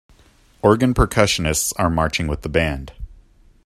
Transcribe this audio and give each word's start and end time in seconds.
Oregon 0.63 0.95
percussionists 0.95 1.73
are 1.77 1.87
marching 1.87 2.25
with 2.25 2.41
the 2.41 2.49
band. 2.49 2.93